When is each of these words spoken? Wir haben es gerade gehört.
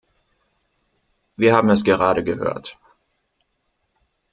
Wir 1.35 1.53
haben 1.55 1.69
es 1.69 1.83
gerade 1.83 2.23
gehört. 2.23 2.79